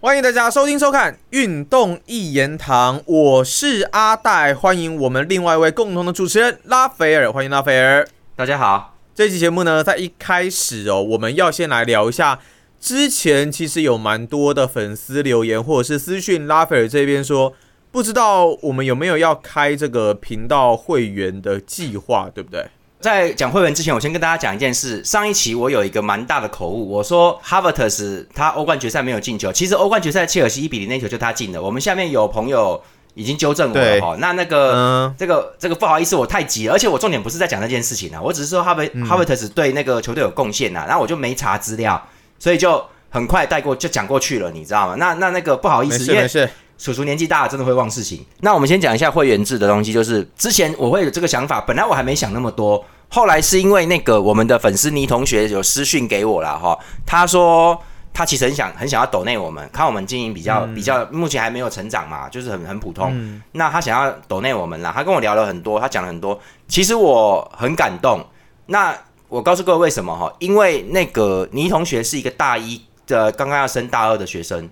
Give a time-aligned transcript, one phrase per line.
[0.00, 8.06] 欢迎大家收听收看《运动一言堂》，我是阿戴，欢迎我们另外一位共同的主持人拉斐尔，欢迎拉斐尔。
[8.36, 12.38] 大家好，这期节目呢，在一开始哦，我们要先来聊一下，
[12.78, 17.52] 之前其实有蛮多的粉丝留言或者是私讯拉斐尔这边说，
[17.90, 22.68] 不知道我们有没有要开这个频道会员的计划，对不对？
[23.00, 25.04] 在讲会员之前，我先跟大家讲一件事。
[25.04, 31.62] 上一期我有一个蛮大的口误，我说哈维特斯他欧冠决赛没有进球，其实欧冠决赛切尔西一比零那球就他进的。
[31.62, 32.82] 我们下面有朋友
[33.14, 34.16] 已经纠正我了哈。
[34.18, 42.04] 那那个这个这个不好意思，我太急了，而且我重点不是在讲那件事情啊，我只是说哈维哈维特斯对那个球队有贡献呐，然后我就没查资料，
[42.40, 44.96] 所以就很快带过就讲过去了，你知道吗？
[44.96, 46.28] 那那那个不好意思，因为
[46.78, 48.24] 叔叔年纪大了，真的会忘事情。
[48.40, 52.82] 那我们先讲一下会员制的东西，就是之前我会有这个想法，本来我还没想那么多。
[53.10, 57.76] 后来是因为那个我们的粉丝倪同学有私讯给我了哈，他说
[58.12, 63.40] 他其实很想很想要抖内我们，看我们经营比较比较，目前还没有成长嘛，就是很很普通。
[63.52, 68.24] 那他想要抖内我们啦，他跟我聊了很多，他讲了很多，其实我很感动。
[68.66, 68.94] 那
[69.28, 70.30] 我告诉各位为什么哈？
[70.38, 74.68] 因为那个倪同学是一个大一的刚刚要升大二的学生，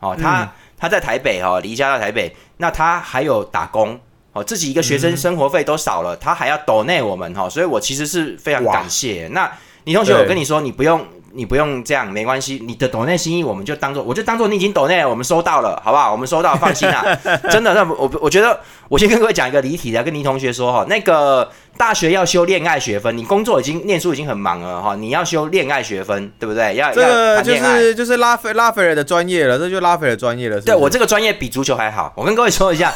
[0.00, 3.98] 哦，他他在台北哈，离家到台北，那他还有打工。
[4.32, 9.28] 哦，自己一个学生生活费都少了，他还要抖内我们哈，所以我其实是非常感谢。
[9.30, 9.48] 那
[9.84, 12.62] 李同学，我跟你说，你不用，你不用这样，没关系。
[12.66, 16.12] 你的抖内心意，我们就当做，我就当做你已经抖内，我们收到了，好不好？
[16.12, 17.04] 我们收到，放心啦。
[17.50, 26.74] 真的，那我我觉得，我先跟各位讲一个离题的，跟倪同学说哈，那个大学要修恋爱学分，你工作已经念书已经很忙了哈，你要修恋爱学分，对不对？
[26.76, 30.60] 要这个就是就是拉菲拉菲尔的专业了，这就拉菲尔专业了。
[30.60, 32.92] 对我这个专业比足球还好，我跟各位说一下。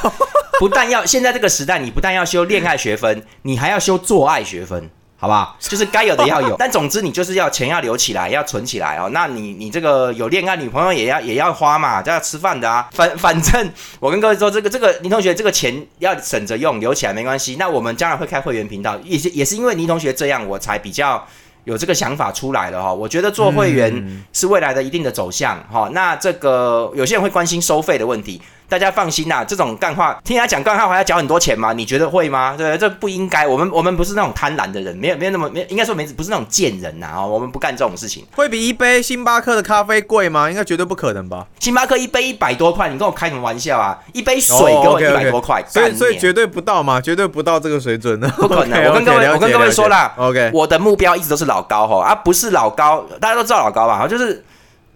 [0.60, 4.90] 不但要现在这个时代，你不但要修恋爱学分，你还要修做爱学分，
[5.20, 5.56] 好不好？
[5.58, 6.54] 就是该有的要有。
[6.60, 9.10] 但总之，你就是要钱要留起来，要存起来哦。
[9.12, 12.88] 那你你这个有恋爱女朋友也要也要花嘛，都要吃饭的啊。
[12.92, 17.56] 反反正我跟各位说，这个这个倪同学这个钱要省着用，留起来没关系。
[17.58, 21.26] 那我们将来会开会员频道，也是也是因为倪同学这样，我才比较
[21.64, 22.94] 有这个想法出来了哈。
[22.94, 25.90] 我觉得做会员是未来的一定的走向哈。
[25.92, 28.40] 那这个有些人会关心收费的问题。
[28.68, 31.72] 大家放心呐，这种干话听他讲干话还要缴很多钱吗？
[31.72, 32.54] 你觉得会吗？
[32.56, 33.46] 对，这不应该。
[33.46, 37.14] 我们我们不是那种贪婪的人，没有没有那么没，应该说没不是那种贱人呐。
[37.16, 38.26] 哦，我们不干这种事情。
[38.36, 40.50] 会比一杯星巴克的咖啡贵吗？
[40.50, 41.46] 应该绝对不可能吧。
[41.60, 43.98] 星巴克一杯一百多块，你跟我开什么玩笑啊？
[44.12, 48.28] 一杯水给我一百多块，所以所以绝对不到嘛，绝对不到这个水准的。
[48.30, 48.84] 不可能。
[48.84, 54.06] 我跟各位我跟各位说了，OK，我的目标一直都是老高哈，而不是老高，大家都知道老高吧？
[54.06, 54.44] 就是。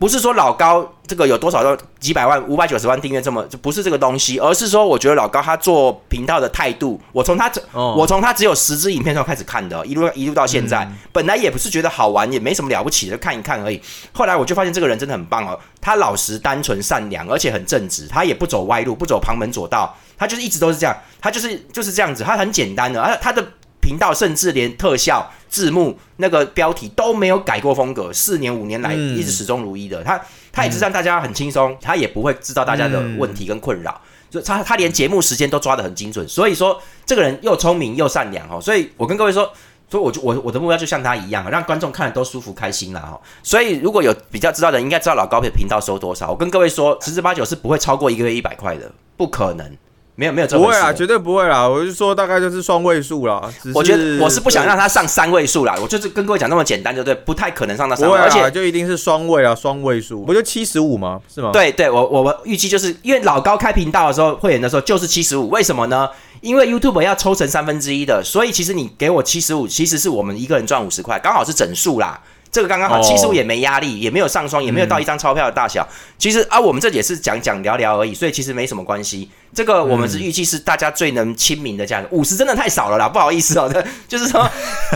[0.03, 13.81] 不是说老高这个有多少个几百万、五百九十万订阅这么，就不是这个东西，而是说我觉得老高他做频道的态度，我从他这，我从他只有十支影片时候开始看的，一路一路到现在，本来也不是觉得好玩，也没什么了不起的，看一看而已。
[14.11, 23.47] 后来我就发现这个人真的很棒哦，他老实、单纯、善良，而且很正直，他也不走歪路，不走旁门左道，他就是一直都是这样，他就是就是这样子，他很简单的，而他的。
[23.83, 30.03] 频道甚至连特效、字幕、那个标题都没有改过风格，四年五年来一直始终如一的。
[30.03, 30.19] 他
[30.51, 34.01] 他也是让大家很轻松，他也不会知道大家的问题跟困扰，
[34.31, 36.27] 就他他连节目时间都抓得很精准。
[36.29, 38.61] 所以说这个人又聪明又善良哦。
[38.61, 39.53] 所以我跟各位说，
[39.91, 43.21] 所以我就我我的目标就像他一样，让观众看了都舒服开心了哈。
[43.43, 46.31] 所以如果有比较知道的，应该知道老高的频道收多少。
[46.31, 49.77] 我跟各位说，十之八九是不会超过一个月一百块的，不可能。
[50.15, 51.67] 没有没有，不会啊，绝对不会啦！
[51.67, 53.43] 我就说大概就是双位数啦。
[53.75, 61.19] 我觉得我是不想让他上三位数啦，我就是跟各位讲那么简单，就对，不太可能上到三位，而且就一定是双位啊，双位数，不就七十五吗？
[61.35, 61.51] 是吗？
[61.51, 66.07] 对对，我我们预计就是因为老高开频道的时候，会员的时候就是七十五，为什么呢？
[66.43, 72.21] 因为 YouTube 要抽成三分之一的，所以其实你给我七十五，其实是我们一个人赚五十块，刚好是整数啦。
[72.53, 75.89] 这个刚刚好，七十五也没压力，也没有上双，也没有到一张钞票的大小。
[76.19, 79.31] 其实啊，我们这也是讲讲聊聊而已，所以其实没什么关系。
[79.55, 83.73] 这个我们是预计是大家最能亲民的价格，五十真的太少了啦，不好意思哦。
[84.07, 84.47] 就是说，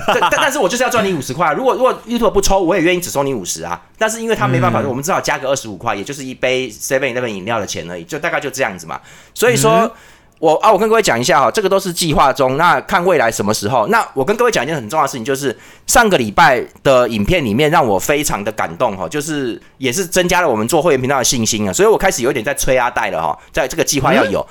[0.07, 1.51] 但但是我就是要赚你五十块。
[1.55, 3.81] 如果如果 YouTube 不抽，我也愿意只收你五十啊。
[3.97, 9.01] 但是因为他没办法，我们只好加个二十五块，也就是一杯 Seven 那杯饮料的钱而已，就大概就这样子嘛。
[9.33, 9.91] 所以说。
[10.39, 13.87] 我啊，我跟各位讲一下哈，这个都是计划中，那看未来什么时候。
[13.87, 15.57] 那我跟各位讲一件很重要的事情，就是
[15.87, 24.47] 上个礼拜的影片里面让我非常的感动哈，就是也是增加了我们做会员频道的信心啊，所以我开始有点在催阿戴了哈，在这个计划要有，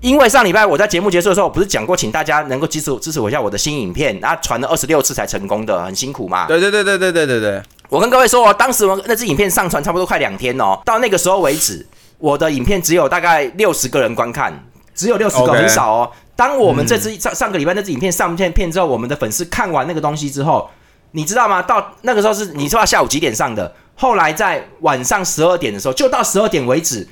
[0.00, 6.46] 因为上礼拜我在节目结束的时候，我不是讲过，请大家能够支持支持我一下我的新影片，啊，传了二十六次才成功的，很辛苦嘛。
[6.48, 11.86] 对对对对对对对对，我跟各位说哦，当时我那支影片上传差不多快两天哦，到那个时候为止，
[12.18, 14.52] 我的影片只有大概六十个人观看。
[14.98, 16.10] 只有六十个，很少哦。
[16.34, 20.68] 当我们这支上上个礼拜那支影片上片片之后，我们的粉丝看完那个东西之后，
[21.12, 21.62] 你知道吗？
[21.62, 27.08] 到那个时候是你知道下午几点上的，后来在晚上十二点的时候，就到十二点为止，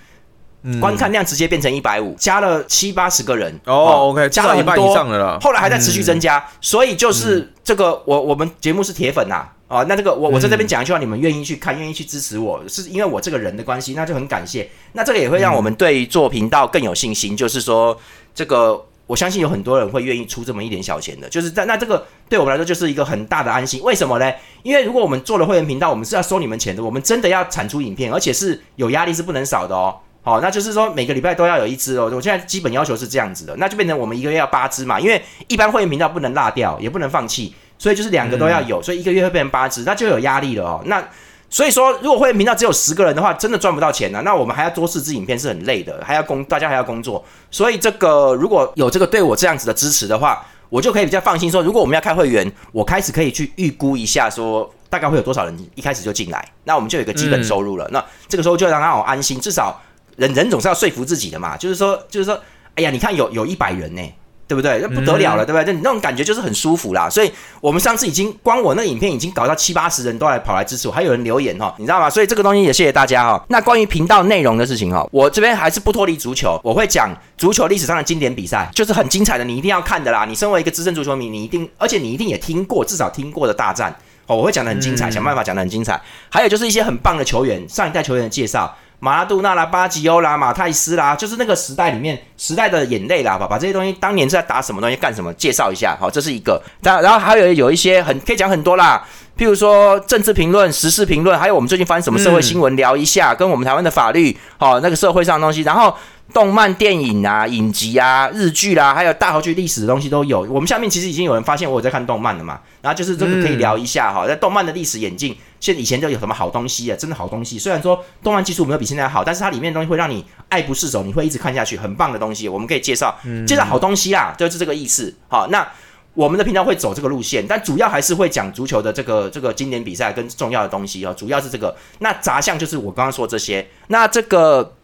[0.80, 3.56] 观看量直接变成一百五，加了七八十个人。
[3.66, 5.38] 哦，OK，加了一半以上的了。
[5.40, 14.68] 后来还在持续增加，所以就是这个我我们节目是铁粉呐啊，那这个我我在这边讲一句话，你们愿意去看，愿意去支持我，是因为我这个人的关系，那就很感谢。
[14.92, 17.98] 那这个也会让我们对做频道更有信心，就是说
[18.32, 23.82] 这个我相信有很多人会愿意出这么一点小钱的，就是在那这个对我们来说就是一个很大的安心。
[23.82, 24.32] 为什么呢？
[24.62, 29.96] 因为如果我们做了会员频道，我们是要收你们钱的，我们真的要产出影片，而且是有压力是不能少的哦。
[30.22, 32.10] 好，那就是说每个礼拜都要有一支哦。
[32.12, 34.98] 我现在基本要求是这样子的，那就变成我们一个月要八支嘛。
[34.98, 40.82] 因为一般会员频道不能落掉，也不能放弃，所以就是两个都要有，所以一个月会变成八支，那就有压力了哦。
[40.86, 41.02] 那
[41.48, 44.20] 所以说，如果会员频道只有十个人的话，真的赚不到钱呢。
[44.24, 47.24] 那我们还要多四支影片是很累的，还要工，大家还要工作。
[47.50, 57.88] 所以这个如果有这个对我这样子的支持的话，我就可以比较放心说，如果我们要开会员，我开始可以去预估一下说大概会有多少人一开始就进来，那我们就有一个基本收入了。
[57.92, 59.80] 那这个时候就让他好安心，至少。
[60.16, 62.40] 人人总是要说服自己的嘛，就是说，就是说，
[62.74, 64.00] 哎呀，你看有有一百人呢，
[64.48, 64.78] 对不对？
[64.80, 65.72] 那不得了了，对不对？
[65.72, 67.10] 那那种感觉就是很舒服啦。
[67.10, 72.08] 所以我们上次已经光我那影片已经搞到七八十人都来跑来支持我，还有人留言哈，你知道吗？
[72.08, 73.44] 所以这个东西也谢谢大家哈。
[73.48, 80.24] 那关于频道内容的事情哈，我这边还是不脱离足球，我会讲足球历史上的经典比赛，就是很精彩的，你一定要看的啦。
[80.24, 83.94] 你身为一个资深足球迷，你一定，而且你一定也听过，至少听过的大战
[84.26, 86.00] 哦，我会讲的很精彩，想办法讲的很精彩。
[86.28, 88.76] 还有就是一些很棒的球员，上一代球员的介绍。
[88.98, 95.96] 马拉杜纳啦、巴吉欧啦、马泰斯啦，就是那个时代里面时代的眼泪啦，把把这些东西当年是在打什么东西、干什么，介绍一下。
[96.00, 96.62] 好，这是一个。
[96.82, 99.04] 然然后还有有一些很可以讲很多啦，
[99.36, 105.62] 譬如说政治评论、时事评论，还有我们最近发生什么社会新闻，聊一下跟我们台湾的法律，好那个社会上的东西。
[105.62, 105.94] 然后
[106.32, 110.40] 动漫、电影啊、影集啊、日剧啦，还有大河剧历史的东西都有。
[110.50, 115.36] 我们下面其实已经有人发现我有在看动漫了嘛，然后就是这个可以聊一下哈，在动漫的历史演进。
[115.58, 116.96] 现以前就有什么好东西啊？
[116.96, 117.58] 真的好东西。
[117.58, 122.48] 虽然说动漫技术没有比现在好，但是它里面的东西会让你爱不释手，你会一直看下去，很棒的东西。
[122.48, 125.14] 我们可以介绍介绍好东西啦，就是这个意思。
[125.28, 125.66] 好，那
[126.12, 131.14] 我们的频道会走这个路线，但主要还是会讲足球的这个这个经典比赛跟重要的东西哦。
[131.16, 131.74] 主要是这个。
[132.00, 133.66] 那杂项就是我刚刚说这些。
[133.88, 134.75] 那这个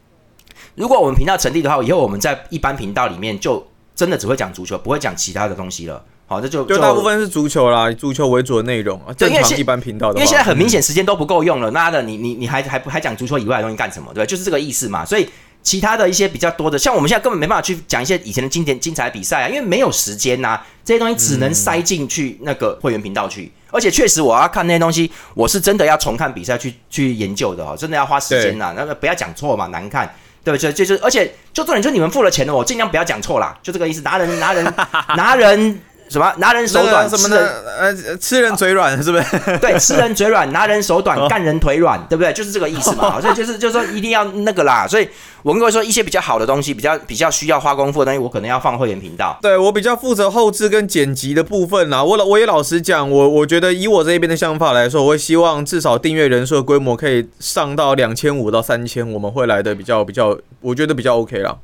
[0.75, 6.03] 如果我们频道成立的话，以后我们在一般频道里面就真的只会讲足球，不会讲其他的东西了。
[6.27, 9.13] 好，这就就大部分是足球啦，足球为主的内容啊。
[9.13, 14.11] 正常一般频道的，因为现在很明显时间都不够用了，那的你你你还还不还讲足球以外的东西干什么？
[14.15, 15.05] 对，就是这个意思嘛。
[15.05, 15.29] 所以
[15.63, 23.53] 其他的一些比较多的，像我们现在根本没办法去讲一些以前的经典精彩比赛啊，因为没有时间呐，这些东西只能塞进去那个会员频道去。
[23.71, 28.73] 而且确实我要看那些东西，我是真的要重看比赛去去研究的哦，真的要花时间呐。
[28.75, 30.73] 那个不要讲错嘛，难看，对不对？
[30.73, 34.01] 就就而且就重点就你们付了钱的，我尽量不要讲错啦，就这个意思。
[34.03, 34.75] 拿人拿人
[35.17, 35.81] 拿人。
[36.13, 39.25] 什么拿人手短，什么的，呃，吃人嘴软是不是？
[39.59, 42.33] 对，吃人嘴软， 拿人手短，干人腿软，对不对？
[42.33, 43.19] 就是这个意思嘛。
[43.23, 44.87] 所以就是就是说一定要那个啦。
[44.87, 45.09] 所以
[45.43, 49.39] 我跟各位说，一些比较好的东西，比较比较需要花功夫的东西，我可能要放会员频道。
[49.41, 52.05] 对我比较负责后置跟剪辑的部分啦。
[52.05, 61.59] 我老我也老实讲，我我觉得以我这边的想法来说，我会希望至少订阅人数的规模可以上到两千五到三千，我们会来的比较比较，我觉得比较 OK 了。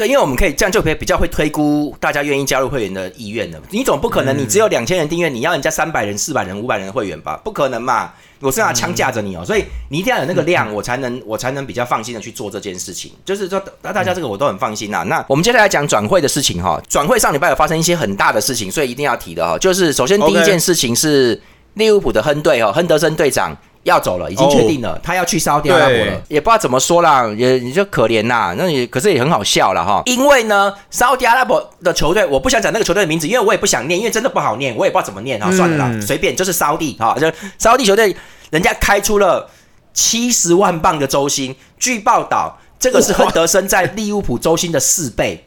[0.00, 3.60] 对，因为我们可以这样就可以比较会推估大家愿意加入会员的意愿的。
[3.68, 7.38] 你总不可能你只有两千人订阅，你要人家三百人、四百人、五百人的会员吧？
[7.44, 8.10] 不可能嘛！
[8.40, 13.12] 我是拿枪架着你哦，所以你一定要有那个量，我才能我才能比较放心的去做这件事情。
[13.26, 15.04] 就是说，那大家这个我都很放心呐。
[15.06, 16.80] 那我们接下来讲转会的事情哈。
[16.88, 19.58] 转会上礼拜有发生一些很大的事情，所以一定要提的哈。
[19.58, 21.38] 就是首先第一件事情是
[21.74, 23.54] 利物浦的亨队哦，亨德森队长。
[23.84, 30.02] 要走了，已经确定了，他要去沙特阿拉伯了，也不知道怎么说啦，也你就可怜呐，那也可是也很好笑了哈。
[30.04, 38.14] 因为呢，沙特阿拉伯的球队，我不想讲那个球队的名字，因为我也不想念，因为真的不好念，我也不知道怎么念哈，算了啦，随便就是沙地哈，就沙地球队，
[38.50, 39.48] 人家开出了
[39.94, 45.46] 七十万镑的周薪，据报道，这个是亨德森在利物浦周薪的四倍。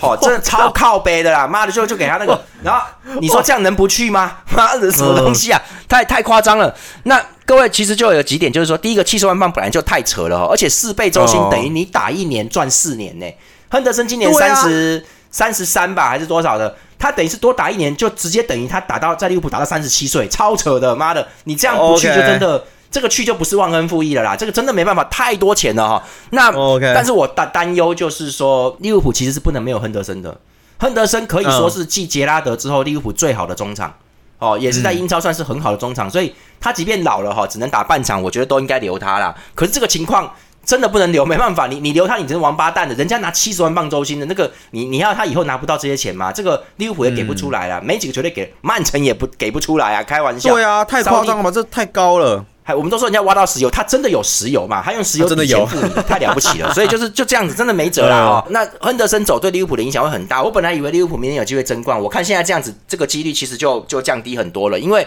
[0.00, 1.46] 哦，真的超靠背的啦！
[1.46, 2.82] 妈的，就就给他那个， 然后
[3.20, 4.38] 你说这样能不去吗？
[4.56, 5.60] 妈的，什么东西啊？
[5.88, 6.74] 太太夸张了。
[7.04, 13.26] 那各位其实就有几点，就是说，第一个七十万镑本来就太扯了哦，而且四倍周薪等于你打一年赚四年呢。
[13.68, 16.74] 亨德森今年三十三十三吧，还是多少的？
[16.98, 20.94] 他等于是多打一年，就直接等于他打到在利物浦打到三十七岁，超扯的！
[20.94, 22.62] 妈的，你这样不去就真的。
[22.90, 26.02] 这个去就不是忘恩负义了啦，这个真的没办法，太多钱了哈。
[26.30, 30.36] 那，OK，但是我担担忧就是说，利物浦其实是不能没有亨德森的。
[30.78, 33.94] 亨德森可以说是继杰拉德之后利物浦最好的中场，
[34.38, 39.34] 哦，也是在英超算是很好的中场，所以他即便老了哈，只能打半场，我觉得都应该留他啦。
[39.54, 40.32] 可是这个情况。
[40.62, 42.94] 真的不能留，没办法，你你留他，你真是王八蛋的。
[42.94, 46.30] 人家拿七十万镑周薪的那个，你你要他以后拿不到这些钱吗？
[46.30, 50.52] 这个利物浦也给不出来了，没几个球队给，曼城也不给不出来啊，开玩笑。
[50.52, 52.44] 对啊，太夸张了吧，这太高了。
[52.70, 54.80] 还我们都说人家挖到石油，他真的有石油嘛？
[54.82, 55.66] 他用石油真的有，
[56.06, 56.70] 太了不起了。
[56.74, 58.46] 所以就是就这样子，真的没辙了哦。
[58.50, 60.42] 那亨德森走对利物浦的影响会很大。
[60.42, 65.06] 我本来以为利物浦明年有机会争冠，我看现在这样子，这个几率其实就就降低很多了，因为。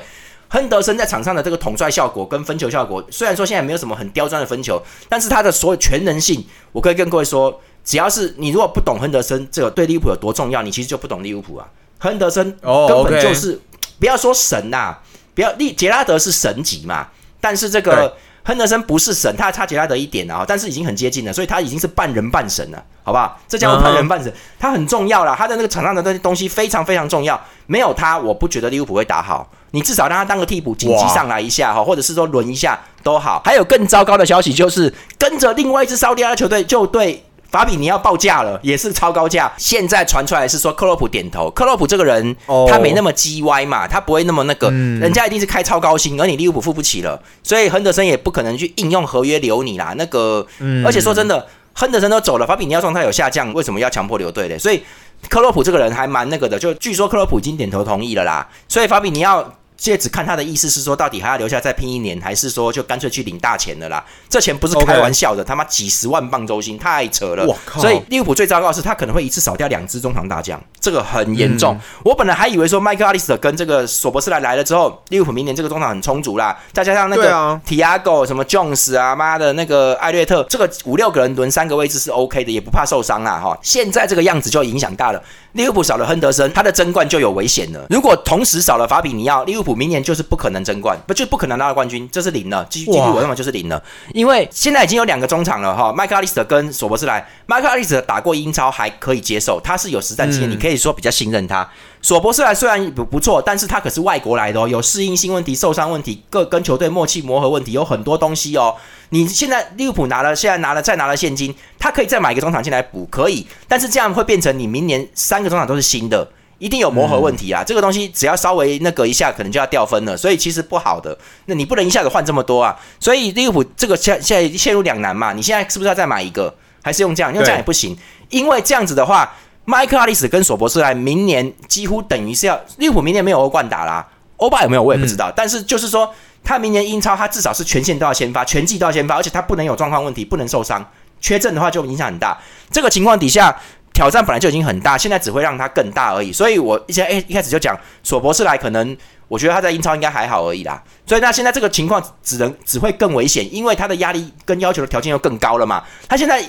[0.49, 4.79] 亨德森在场上的这个统帅效果跟分球效果，虽然说现在没有什么很刁钻的分球，
[5.09, 11.65] 但是他的所有全能性，我可以跟各位说，只要是你如果不懂亨德森这个对利物浦有多重要，你其实就不懂利物浦啊。
[11.97, 13.59] 亨德森根本就是
[13.99, 14.95] 不要说神呐，
[15.33, 17.07] 不要利杰拉德是神级嘛，
[17.43, 23.37] 但是这个亨德森不是神，他差杰拉德一点啊，但是已经很接近了，所以他已经是半人半神了，好不好？
[23.49, 29.51] 这叫半人半神，他很重要了，他的那个场上的那些东西非常非常重要，没有他，我不觉得利物浦会打好。
[29.71, 33.41] 你至少让他当个替补，紧急上来一下哈，或者是说轮一下都好。
[33.43, 39.53] 还有更糟糕的消息就是，跟着另外一支沙特阿拉球队就对法比尼奥报价了，也是超高价。
[39.59, 42.35] 现在传出来是说克洛普点头，克洛普这个人
[42.67, 49.93] 他没那么叽歪嘛，他不会那么那个，人家一定是开超高薪，而你利物浦付不起了，所以亨德森也不可能去应用合约留你啦。
[49.95, 50.43] 那个，
[50.83, 54.57] 而且说真的，亨德森都走了，法比尼奥状态有下降，为什么要强迫留队嘞？
[54.57, 54.81] 所以
[55.29, 59.53] 克洛普这个人还蛮那个的，就据说克洛普已经点头同意了啦，所以法比尼奥。
[59.83, 64.01] 现在只看他的意思是说，到底还要留下再拼一年，还是说就干脆去领大钱的啦？
[64.29, 67.45] 这钱不是开玩笑的，他妈几十万镑周薪，太扯了！
[67.75, 71.77] 所以利物浦最糟糕的是，他可能会一次少掉两支中场大将，这个很严重。
[72.05, 83.59] 我本来还以为说，麦克阿里斯特跟这个索博斯莱来了之后，利物浦明年这个中场很充足啦，再加上那个提亚狗、什么 Jones 啊，妈的那个艾略特，这个五六个人轮三个位置是 OK 的，也不怕受伤啦哈。
[83.61, 85.21] 现在这个样子就影响大了。
[85.51, 87.85] 利物浦少了亨德森，他的争冠就有危险了。
[87.89, 92.65] 如果同时少了法比尼奥，利物浦明年就是不可能争冠，不就不可能拿到冠军，这是零了。
[92.69, 93.81] 继续继续我认为就是零了，
[94.13, 97.27] 因为现在已经有两个中场了哈，麦克阿利斯特跟索博斯莱。
[97.45, 101.69] 麦克阿利斯特打过英超还可以接受，他是有实战经验，你可以说比较信任他。
[102.01, 108.75] 索博斯莱虽然不不错，但是他可是外国来的哦，有适应性问题、受伤问题、各跟球队默契磨合问题，有很多东西哦。
[109.09, 116.27] 你现在利物浦拿了，现在拿了再拿了现金，他可以再买一个中场进来补，可以，但是这样会变成你明年三个中场都是新的，
[116.63, 117.63] 一定有磨合问题啊。
[117.63, 121.17] 这个东西只要稍微那个一下，可能就要掉分了，所以其实不好的。
[121.45, 125.33] 那你不能一下子换这么多啊，所以利物浦这个现现在陷入两难嘛。
[125.33, 127.33] 你现在是不是要再买一个，还是用这样？
[127.33, 127.97] 用这样也不行，
[128.29, 129.31] 因为这样子的话。
[129.65, 134.05] 麦克阿利斯跟索博斯莱明年几乎等于是要利物浦明年没有欧冠打啦，
[134.35, 140.85] 欧霸有没有我也不知道，但是就是说他明年英超他至少是全线都要先发，全季都要先发，而且他不能有状况问题，不能受伤，
[141.21, 142.37] 缺阵的话就影响很大。
[142.69, 143.57] 这个情况底下
[143.93, 146.33] 挑战本来就已经很大，现在只会让他更大而已。
[146.33, 148.97] 所以我一些诶一开始就讲索博斯来可能
[149.27, 150.81] 我觉得他在英超应该还好而已啦。
[151.05, 155.83] 所以那现在这个情况只能只会更危险，因为他的压力跟要求的条件又更高了嘛。
[156.09, 156.43] 他现在。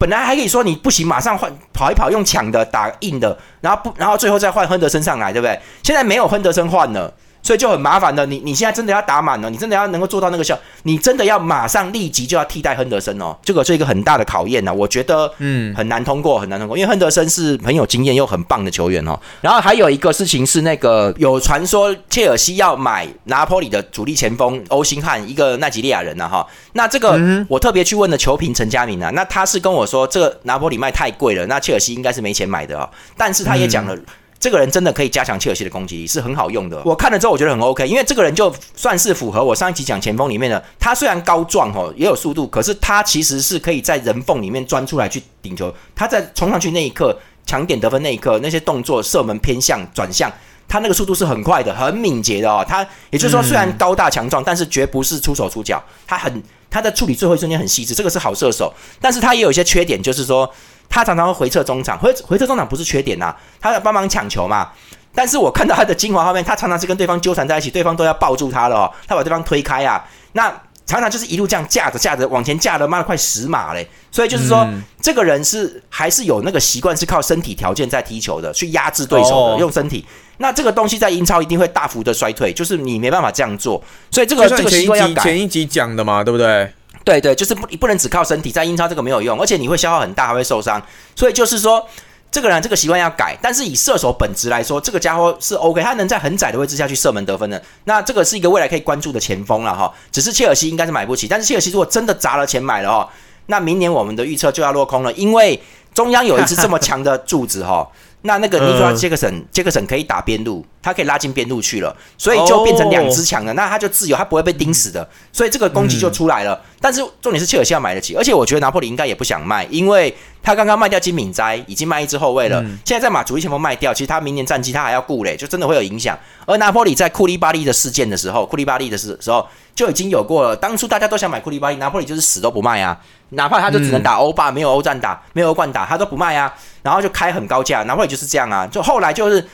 [0.00, 5.58] 本来还可以说你不行，马上换跑一跑，用抢的打硬的，然后不，然后最后再换亨德森上来，对不对？
[5.82, 7.12] 现在没有亨德森换了。
[7.42, 14.74] 所以就很麻烦的，你你现在真的要打满了，你真的要能够做到那个效，你真的要马上立即就要替代亨德森哦，这个是一个很大的考验呢。
[14.74, 19.18] 我觉得嗯很难通过，很难通过，因为亨德森是很有经验又很棒的球员哦。
[19.40, 26.46] 然后还有一个事情是那个有传说切尔西要买拿破里的主力前锋欧辛汉，一个奈及利亚人呢哈。
[26.72, 27.18] 那这个
[27.48, 32.88] 我特别去问了球评陈佳明啊，那他是跟我说这个拿破里卖太贵了，那切尔西应该是没钱买的哦。
[33.16, 33.96] 但是他也讲了。
[34.40, 36.80] 这个人真的可以加强切尔西的攻击力，是很好用的。
[36.84, 40.62] 我看了之后，我觉得很 OK，因为这个人就算是符合我上一集讲前锋里面的。
[40.78, 45.74] 他虽然高壮哦，也有速度，可是他其实是可以在人缝里面钻出来去顶球。
[45.94, 50.30] 他在冲上去那一刻，抢点得分那一刻，那些动作、射门偏向、转向，
[50.68, 52.64] 他那个速度是很快的，很敏捷的哦。
[52.66, 58.72] 他也就是说，虽然高大强壮，但是绝不是出手出脚，他很他的处理最后一瞬间很细致，这个是好射手。
[59.00, 60.50] 但是他也有一些缺点，就是说。
[60.90, 64.70] 他常常会回撤中场，回回撤中场不是缺点呐，他要帮忙抢球嘛。
[65.14, 70.02] 但是我看到他的精华画面，他常常是跟对方纠缠在一起，对方都要抱住他了，他把对方推开啊。
[70.32, 70.50] 那
[70.86, 73.86] 常常就是一路这样架着架着往前架的，妈的快十码嘞。
[74.10, 74.66] 所以就是说，
[75.02, 80.06] 这个人是还是有那个习惯，是靠身体条件在踢球的，去压制对手的，用身体。
[80.38, 83.82] 那这个东西在英超一定会大幅的衰退，就是你没办法这样做。
[84.10, 85.22] 所以这个这个习惯要改。
[85.22, 86.72] 前一集讲的嘛，对不对？
[87.04, 90.80] 对对，就是不不能只靠身体，在英超这个没有用，而且你会消耗很大，还会受伤。
[91.16, 91.84] 所以就是说，
[92.30, 93.36] 这个人这个习惯要改。
[93.42, 97.60] 但是以射手本质来说，这个家伙是 OK，他能在很窄的位置下去射门得分的。
[97.84, 99.92] 那这个是一个未来可以关注的前锋了哈。
[100.12, 103.08] 只是切尔西应该是买不起，但是切尔西如果真的砸了钱买了哦，
[103.46, 105.60] 那明年我们的预测就要落空了，因为。
[105.94, 107.84] 中央有一支这么强的柱子哈。
[108.22, 116.60] 那那个尼克拉杰克森，杰克森可以打边路，他可以拉进边路去了，所以就变成两支强的，那他就自由，他不会被盯死的，所以这个攻击就出来了。
[116.80, 126.18] 但是重点是切尔西要买得起，而且我觉得拿破里应该也不想卖，因为他刚刚卖掉金敏哉，已经卖一支后卫了，现在再把主力前锋卖掉，其实他明年战绩他还要顾嘞，就真的会有影响。
[126.44, 129.46] 而拿破里在库利巴利的事件的时候，库利巴利的时时候
[129.76, 132.98] 就已经有过了，当初大家都想买库利巴利，拿破里就是死都不卖啊。
[133.30, 136.54] 哪怕他就只能打欧霸，没有欧战打，没有欧冠打，他都不卖啊。
[136.82, 138.66] 然后就开很高价，哪怕就是这样啊。
[138.66, 139.46] 就后来就是。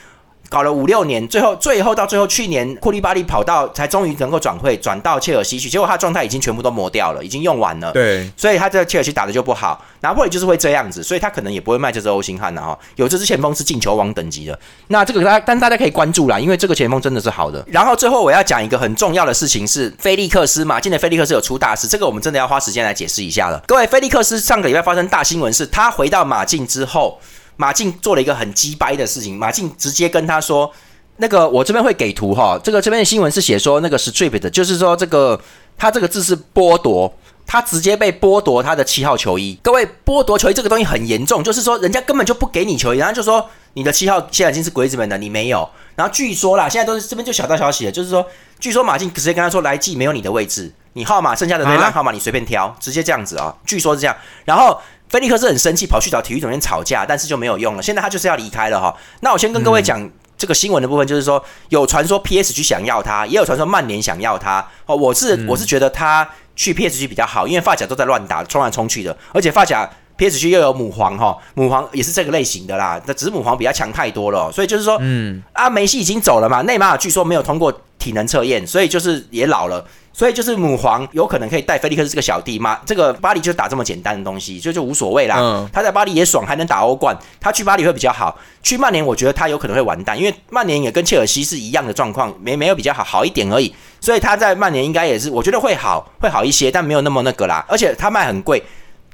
[0.48, 5.68] 搞了五六年，最后最后到最后，去年库利巴利跑到才终于能够转会，转到切尔西去。
[5.68, 7.90] 结果他状态已经全部都磨掉了，已经用完了。
[7.92, 9.84] 对，所以他在切尔西打的就不好。
[10.00, 12.78] 拿破里就是会这样子，所以他可能也不会卖这支欧星汉了哈。
[12.96, 14.58] 有这支前锋是进球王等级的，
[14.88, 17.64] 那这个大但大家可以关注啦，因为这个前锋真的是好的。
[17.66, 23.60] 然后最后我要讲一个很重要的事情是，菲利克斯马竞的菲利克斯有出大事，这个我们真的要花时间来解释一下了。
[23.66, 27.18] 各位，菲利克斯上个礼拜发生大新闻，是他回到马竞之后，
[27.56, 30.73] 马竞做了一个很鸡掰的事情，马竞直接跟他说。
[31.18, 35.40] 那个我这边会给图哈，这个这边的新闻是写说那个 strip 就是说这个
[35.78, 39.56] 他这个字是剥夺，他直接被剥夺他的七号球衣。
[39.62, 45.70] 各位剥夺球衣这个东西很严重，就是说人家根本就不给你球衣，然后就说你的七号现在已经是鬼子们的，你没有。
[45.94, 48.26] 然后据说啦，现在都是这边就小道消息了，就是说
[48.58, 54.16] 据说马竞直接跟他说来季没有你的位置，你号码剩下的那烂号码你随便挑，直接这样子啊，据说是这样。
[54.44, 54.80] 然后
[55.14, 57.80] 菲利克斯很生气，跑去找体育总监吵架，但是就没有用了。
[57.80, 58.92] 现在他就是要离开了哈。
[59.21, 60.11] 那我先跟各位讲。
[60.37, 64.59] 这个新闻的部分就是说，有传说 PSG 想要他，也有传说曼联想要他。
[64.85, 73.00] 哦，我是我是觉得他去 PSG 比较好，因为发甲都在乱打，冲来冲去的，而且发甲 PSG 又有母皇哈，母皇也是这个类型的啦。
[73.06, 79.85] 那只是母皇比他强太多了，所以就是说，嗯，啊，梅西已经走了嘛，内马尔据说没有通过体能测验，所以就是也老了。
[80.16, 82.78] 所以就是母皇有可能可以带菲利克斯这个小弟嘛？
[82.87, 85.68] 这个巴黎就打这么简单的东西，就就无所谓啦。
[85.73, 87.18] 他在巴黎也爽，还能打欧冠。
[87.40, 88.38] 他去巴黎会比较好。
[88.62, 93.75] 去曼联，我觉得他有可能会完蛋，因为曼联也跟切尔西是一样的状况，没没有比较好，好一点而已。
[94.00, 97.66] 所以他在曼联应该也是，我觉得会好，会好一些，但没有那么那个啦。
[97.68, 98.62] 而且他卖很贵。